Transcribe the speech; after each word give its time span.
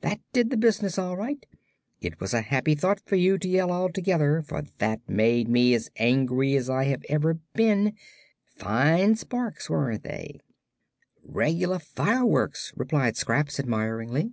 That 0.00 0.18
did 0.32 0.50
the 0.50 0.56
business, 0.56 0.98
all 0.98 1.16
right. 1.16 1.46
It 2.00 2.18
was 2.18 2.34
a 2.34 2.40
happy 2.40 2.74
thought 2.74 3.00
for 3.06 3.14
you 3.14 3.38
to 3.38 3.48
yell 3.48 3.70
all 3.70 3.90
together, 3.90 4.42
for 4.42 4.62
that 4.78 5.08
made 5.08 5.46
me 5.48 5.72
as 5.72 5.88
angry 5.98 6.56
as 6.56 6.68
I 6.68 6.86
have 6.86 7.04
ever 7.08 7.34
been. 7.54 7.94
Fine 8.56 9.14
sparks, 9.14 9.70
weren't 9.70 10.02
they?" 10.02 10.40
"Reg'lar 11.22 11.78
fireworks," 11.78 12.72
replied 12.76 13.16
Scraps, 13.16 13.60
admiringly. 13.60 14.32